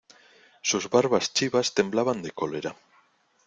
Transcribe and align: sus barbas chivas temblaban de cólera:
sus 0.63 0.89
barbas 0.89 1.31
chivas 1.31 1.75
temblaban 1.75 2.23
de 2.23 2.31
cólera: 2.31 2.75